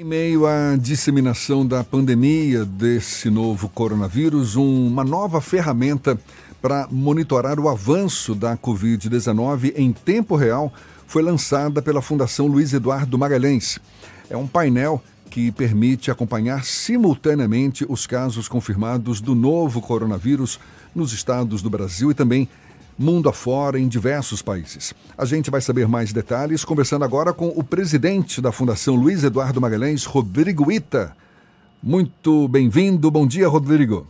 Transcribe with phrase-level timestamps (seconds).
[0.00, 6.16] Em meio à disseminação da pandemia desse novo coronavírus, uma nova ferramenta
[6.62, 10.72] para monitorar o avanço da Covid-19 em tempo real
[11.04, 13.80] foi lançada pela Fundação Luiz Eduardo Magalhães.
[14.30, 20.60] É um painel que permite acompanhar simultaneamente os casos confirmados do novo coronavírus
[20.94, 22.48] nos estados do Brasil e também
[22.98, 24.92] mundo afora em diversos países.
[25.16, 29.60] A gente vai saber mais detalhes conversando agora com o presidente da Fundação Luiz Eduardo
[29.60, 31.16] Magalhães, Rodrigo Ita.
[31.80, 33.08] Muito bem-vindo.
[33.10, 34.04] Bom dia, Rodrigo.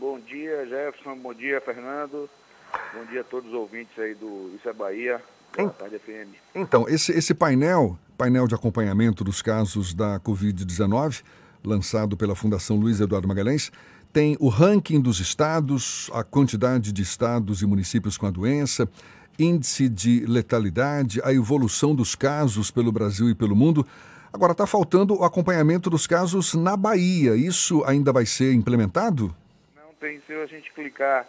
[0.00, 1.16] Bom dia, Jefferson.
[1.16, 2.30] Bom dia, Fernando.
[2.94, 5.20] Bom dia a todos os ouvintes aí do Isso é Bahia,
[5.56, 6.34] da Tarde FM.
[6.54, 11.22] Então, esse, esse painel, painel de acompanhamento dos casos da Covid-19,
[11.64, 13.70] lançado pela Fundação Luiz Eduardo Magalhães,
[14.18, 18.90] tem o ranking dos estados, a quantidade de estados e municípios com a doença,
[19.38, 23.86] índice de letalidade, a evolução dos casos pelo Brasil e pelo mundo.
[24.32, 27.36] Agora, está faltando o acompanhamento dos casos na Bahia.
[27.36, 29.32] Isso ainda vai ser implementado?
[29.76, 30.20] Não tem.
[30.26, 31.24] Se a gente clicar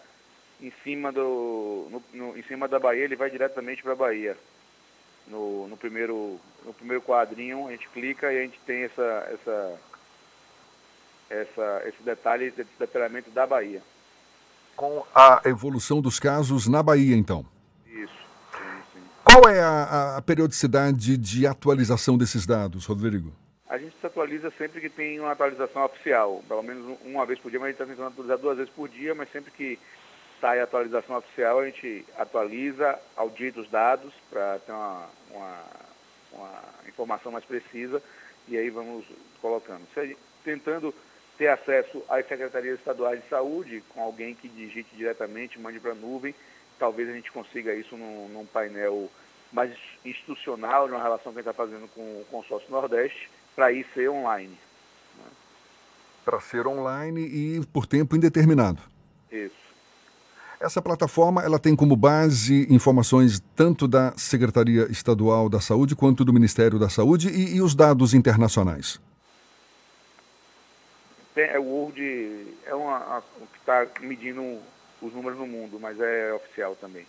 [0.59, 4.35] em cima, do, no, no, em cima da Bahia, ele vai diretamente para a Bahia.
[5.27, 9.79] No, no, primeiro, no primeiro quadrinho, a gente clica e a gente tem essa, essa
[11.29, 13.81] essa, esse detalhe, esse detalhamento da Bahia.
[14.75, 17.45] Com a evolução dos casos na Bahia, então?
[17.85, 18.13] Isso.
[18.51, 19.01] Sim, sim.
[19.23, 23.31] Qual é a, a, periodicidade de atualização desses dados, Rodrigo?
[23.69, 27.51] A gente se atualiza sempre que tem uma atualização oficial, pelo menos uma vez por
[27.51, 29.77] dia, mas a gente está tentando atualizar duas vezes por dia, mas sempre que
[30.39, 35.63] sai a atualização oficial, a gente atualiza, audita os dados para ter uma, uma,
[36.31, 38.01] uma, informação mais precisa
[38.47, 39.05] e aí vamos
[39.41, 39.81] colocando.
[40.43, 40.95] Tentando
[41.39, 45.95] ter acesso às secretarias estaduais de saúde, com alguém que digite diretamente, mande para a
[45.95, 46.35] nuvem.
[46.77, 49.09] Talvez a gente consiga isso num, num painel
[49.51, 49.71] mais
[50.03, 54.09] institucional, numa relação que a gente está fazendo com o consórcio Nordeste, para ir ser
[54.09, 54.57] online.
[55.17, 55.31] Né?
[56.25, 58.81] Para ser online e por tempo indeterminado.
[59.31, 59.55] Isso.
[60.59, 66.33] Essa plataforma ela tem como base informações tanto da Secretaria Estadual da Saúde quanto do
[66.33, 68.99] Ministério da Saúde e, e os dados internacionais
[71.39, 74.57] tem, é o World é uma, o que está medindo
[75.01, 77.05] os números no mundo, mas é oficial também.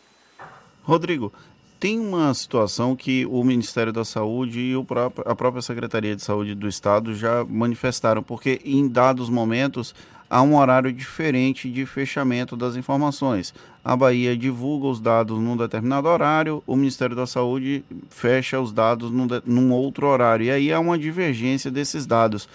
[0.82, 1.32] Rodrigo,
[1.78, 6.54] tem uma situação que o Ministério da Saúde e próprio, a própria Secretaria de Saúde
[6.54, 9.94] do Estado já manifestaram, porque em dados momentos
[10.28, 13.52] há um horário diferente de fechamento das informações.
[13.84, 19.10] A Bahia divulga os dados num determinado horário, o Ministério da Saúde fecha os dados
[19.10, 20.46] num, num outro horário.
[20.46, 22.48] E aí há uma divergência desses dados.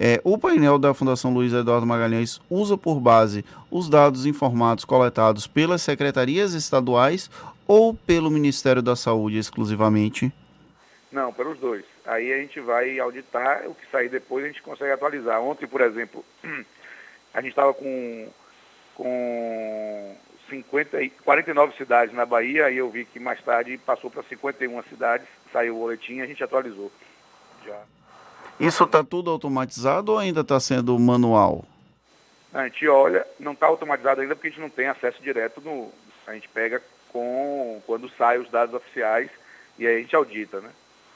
[0.00, 5.48] É, o painel da Fundação Luiz Eduardo Magalhães usa por base os dados informados coletados
[5.48, 7.28] pelas secretarias estaduais
[7.66, 10.32] ou pelo Ministério da Saúde exclusivamente?
[11.10, 11.84] Não, pelos dois.
[12.06, 15.42] Aí a gente vai auditar, o que sair depois a gente consegue atualizar.
[15.42, 16.24] Ontem, por exemplo,
[17.34, 18.28] a gente estava com,
[18.94, 20.16] com
[20.48, 25.26] 50, 49 cidades na Bahia, e eu vi que mais tarde passou para 51 cidades,
[25.52, 26.92] saiu o boletim e a gente atualizou.
[27.66, 27.82] Já.
[28.60, 31.64] Isso está tudo automatizado ou ainda está sendo manual?
[32.52, 35.92] A gente olha, não está automatizado ainda porque a gente não tem acesso direto no.
[36.26, 36.82] A gente pega
[37.12, 39.30] com quando saem os dados oficiais
[39.78, 40.70] e aí a gente audita, né?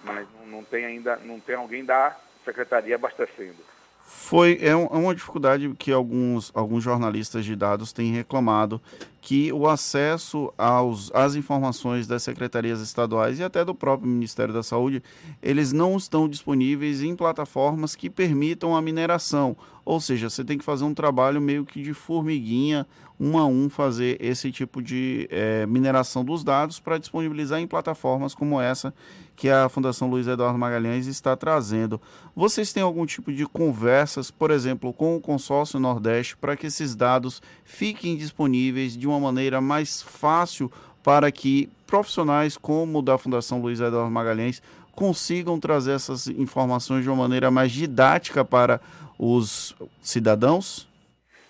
[0.04, 3.56] Mas não, tem ainda, não tem alguém da secretaria abastecendo.
[4.04, 8.80] Foi, é, um, é uma dificuldade que alguns, alguns jornalistas de dados têm reclamado,
[9.22, 14.64] que o acesso aos, às informações das secretarias estaduais e até do próprio Ministério da
[14.64, 15.00] Saúde,
[15.40, 19.56] eles não estão disponíveis em plataformas que permitam a mineração.
[19.84, 22.84] Ou seja, você tem que fazer um trabalho meio que de formiguinha,
[23.18, 28.34] um a um, fazer esse tipo de é, mineração dos dados para disponibilizar em plataformas
[28.34, 28.92] como essa
[29.34, 32.00] que a Fundação Luiz Eduardo Magalhães está trazendo.
[32.34, 36.94] Vocês têm algum tipo de conversas, por exemplo, com o consórcio Nordeste, para que esses
[36.94, 40.70] dados fiquem disponíveis de uma maneira mais fácil
[41.02, 44.62] para que profissionais como o da Fundação Luiz Eduardo Magalhães
[44.94, 48.80] consigam trazer essas informações de uma maneira mais didática para
[49.18, 50.88] os cidadãos?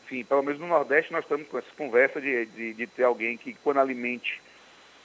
[0.09, 3.37] Sim, pelo menos no Nordeste nós estamos com essa conversa de, de, de ter alguém
[3.37, 4.41] que, quando alimente,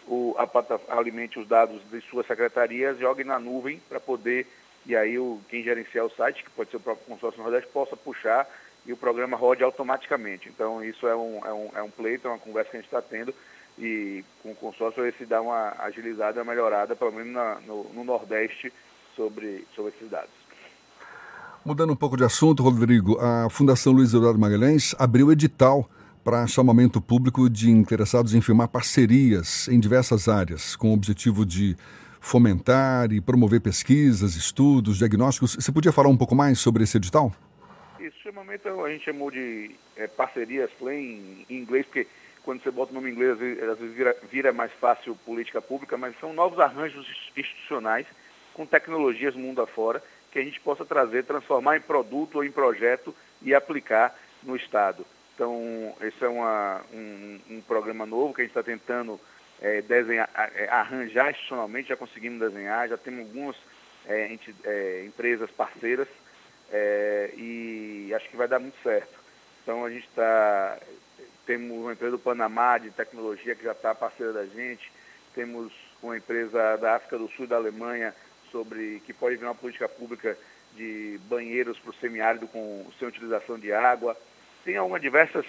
[0.07, 4.47] o, a, alimente os dados de suas secretarias, jogue na nuvem para poder,
[4.85, 7.95] e aí o, quem gerenciar o site, que pode ser o próprio consórcio Nordeste, possa
[7.95, 8.47] puxar
[8.87, 10.49] e o programa rode automaticamente.
[10.49, 12.87] Então, isso é um, é um, é um pleito, é uma conversa que a gente
[12.87, 13.33] está tendo
[13.77, 18.03] e com o consórcio esse dá uma agilizada, uma melhorada, pelo menos na, no, no,
[18.03, 18.73] Nordeste,
[19.15, 20.31] sobre, sobre esses dados.
[21.63, 25.87] Mudando um pouco de assunto, Rodrigo, a Fundação Luiz Eduardo Magalhães abriu edital
[26.23, 31.77] para chamamento público de interessados em firmar parcerias em diversas áreas, com o objetivo de
[32.19, 35.55] fomentar e promover pesquisas, estudos, diagnósticos.
[35.55, 37.31] Você podia falar um pouco mais sobre esse edital?
[38.27, 42.06] Isso, chamamento a gente chamou de é, parcerias em, em inglês, porque
[42.44, 45.95] quando você bota o nome em inglês, às vezes, vira, vira, mais fácil política pública,
[45.95, 47.07] mas são novos arranjos
[47.38, 48.06] institucionais
[48.53, 53.15] com tecnologias mundo afora que a gente possa trazer, transformar em produto ou em projeto
[53.41, 54.13] e aplicar
[54.44, 55.06] no Estado.
[55.33, 59.18] Então, esse é uma, um, um, programa novo que a gente está tentando
[59.62, 63.56] é, desenhar, é, arranjar institucionalmente, já conseguimos desenhar, já temos algumas
[64.06, 66.09] é, é empresas parceiras
[66.71, 69.17] é, e acho que vai dar muito certo.
[69.63, 70.77] Então, a gente está,
[71.45, 74.91] temos uma empresa do Panamá de tecnologia que já está parceira da gente,
[75.33, 75.71] temos
[76.01, 78.13] uma empresa da África do Sul da Alemanha
[78.51, 80.37] sobre que pode virar uma política pública
[80.75, 84.15] de banheiros para o semiárido com sem utilização de água.
[84.63, 85.45] Tem algumas diversas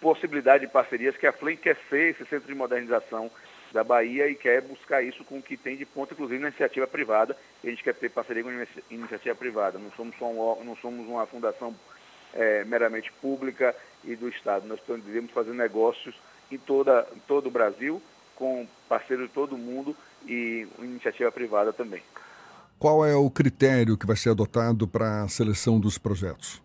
[0.00, 3.30] possibilidades de parcerias que a FLEM quer ser esse centro de modernização
[3.72, 6.86] da Bahia e quer buscar isso com o que tem de ponto, inclusive na iniciativa
[6.86, 7.36] privada.
[7.62, 9.78] A gente quer ter parceria com a iniciativa privada.
[9.78, 11.74] Não somos, só um, não somos uma fundação
[12.34, 13.74] é, meramente pública
[14.04, 14.66] e do Estado.
[14.66, 16.14] Nós devemos fazer negócios
[16.50, 18.02] em, toda, em todo o Brasil,
[18.34, 19.96] com parceiros de todo mundo
[20.26, 22.02] e iniciativa privada também.
[22.78, 26.62] Qual é o critério que vai ser adotado para a seleção dos projetos?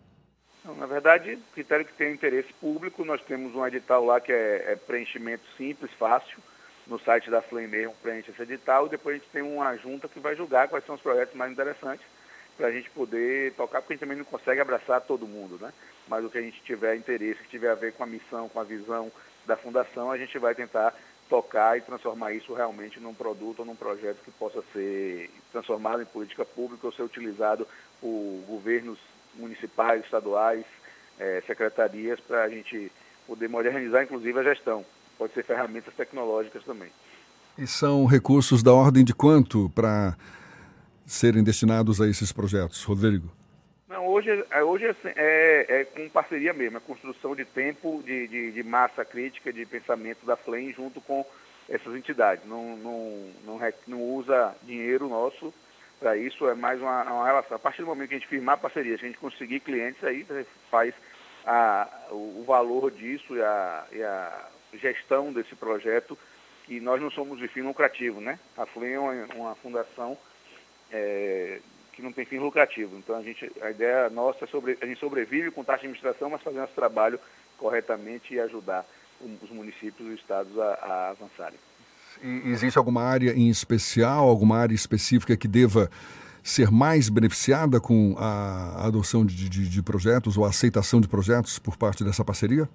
[0.64, 4.72] Não, na verdade, critério que tem interesse público, nós temos um edital lá que é,
[4.72, 6.38] é preenchimento simples, fácil,
[6.86, 10.08] no site da Flame mesmo preenche esse edital, e depois a gente tem uma junta
[10.08, 12.04] que vai julgar quais são os projetos mais interessantes
[12.56, 15.72] para a gente poder tocar, porque a gente também não consegue abraçar todo mundo, né?
[16.08, 18.60] Mas o que a gente tiver interesse, que tiver a ver com a missão, com
[18.60, 19.10] a visão
[19.46, 20.94] da fundação, a gente vai tentar
[21.28, 26.06] tocar e transformar isso realmente num produto ou num projeto que possa ser transformado em
[26.06, 27.66] política pública ou ser utilizado
[28.00, 28.98] por governos
[29.34, 30.64] municipais, estaduais,
[31.18, 32.92] eh, secretarias, para a gente
[33.26, 34.84] poder modernizar, inclusive, a gestão.
[35.18, 36.90] Pode ser ferramentas tecnológicas também.
[37.58, 40.16] E são recursos da ordem de quanto para
[41.04, 43.30] serem destinados a esses projetos, Rodrigo?
[43.88, 48.26] Não, hoje, é, hoje é, é, é, com parceria mesmo, é construção de tempo, de,
[48.26, 51.26] de, de, massa crítica, de pensamento da FLEM junto com
[51.68, 52.44] essas entidades.
[52.46, 55.52] Não, não, não, não usa dinheiro nosso
[56.00, 57.56] para isso, é mais uma, uma, relação.
[57.56, 60.26] A partir do momento que a gente firmar parceria, se a gente conseguir clientes, aí
[60.70, 60.94] faz
[61.44, 66.18] a, o, o valor disso e a, e a gestão desse projeto,
[66.64, 68.38] que nós não somos de fim lucrativo, né?
[68.56, 70.16] A FLEM é uma, uma fundação
[70.90, 71.60] é,
[71.92, 72.96] que não tem fim lucrativo.
[72.96, 76.30] Então a gente, a ideia nossa é sobre, a gente sobrevive com taxa de administração,
[76.30, 77.18] mas fazendo esse trabalho
[77.58, 78.86] corretamente e ajudar
[79.42, 81.58] os municípios e os estados a, a avançarem.
[82.22, 85.90] E existe alguma área em especial, alguma área específica que deva
[86.42, 91.58] ser mais beneficiada com a adoção de, de, de projetos ou a aceitação de projetos
[91.58, 92.68] por parte dessa parceria?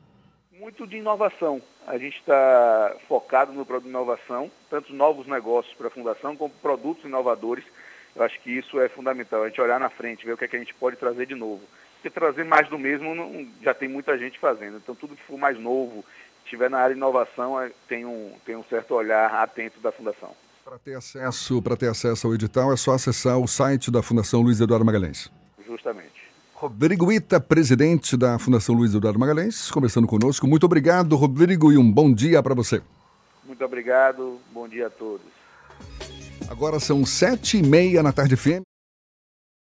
[0.68, 1.62] Muito de inovação.
[1.88, 6.54] A gente está focado no produto de inovação, tanto novos negócios para a Fundação, como
[6.56, 7.64] produtos inovadores
[8.14, 10.48] eu acho que isso é fundamental, a gente olhar na frente, ver o que, é
[10.50, 11.62] que a gente pode trazer de novo.
[11.94, 14.76] Porque trazer mais do mesmo não, já tem muita gente fazendo.
[14.76, 16.04] Então tudo que for mais novo,
[16.44, 20.36] estiver na área de inovação, é, tem um, tem um certo olhar atento da Fundação.
[20.66, 24.42] Para ter acesso, para ter acesso ao edital é só acessar o site da Fundação
[24.42, 25.32] Luiz Eduardo Magalhães.
[25.66, 26.17] Justamente.
[26.60, 30.48] Rodrigo Ita, presidente da Fundação Luiz Eduardo Magalhães, conversando conosco.
[30.48, 32.82] Muito obrigado, Rodrigo, e um bom dia para você.
[33.46, 35.28] Muito obrigado, bom dia a todos.
[36.50, 38.64] Agora são sete e meia na tarde fêmea.